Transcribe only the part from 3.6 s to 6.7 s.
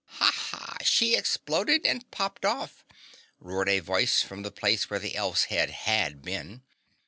a voice from the place where the elf's head had been.